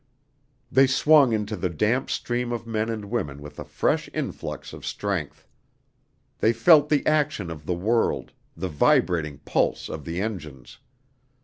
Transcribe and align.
They 0.71 0.87
swung 0.87 1.31
into 1.31 1.55
the 1.55 1.69
damp 1.69 2.09
stream 2.09 2.51
of 2.51 2.65
men 2.65 2.89
and 2.89 3.05
women 3.05 3.39
with 3.39 3.59
a 3.59 3.63
fresh 3.63 4.09
influx 4.15 4.73
of 4.73 4.83
strength. 4.83 5.47
They 6.39 6.53
felt 6.53 6.89
the 6.89 7.05
action 7.05 7.51
of 7.51 7.67
the 7.67 7.75
world 7.75 8.31
the 8.57 8.67
vibrating 8.67 9.37
pulse 9.45 9.89
of 9.89 10.03
the 10.05 10.19
engines. 10.19 10.79